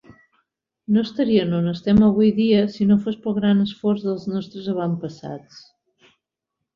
[0.93, 5.61] No estarien on estem avui dia si no fos pel gran esforç dels nostres avantpassats.